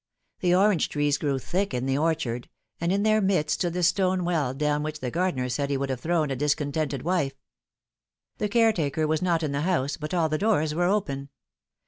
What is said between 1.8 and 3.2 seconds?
the orchard, and in